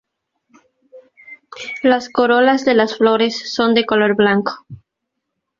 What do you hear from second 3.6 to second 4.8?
de color blanco.